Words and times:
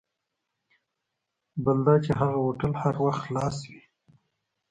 بله 1.63 1.81
دا 1.85 1.95
چې 2.03 2.11
هغه 2.19 2.37
هوټل 2.45 2.71
هر 2.81 2.95
وخت 3.05 3.19
خلاص 3.25 3.57
وي. 3.69 3.81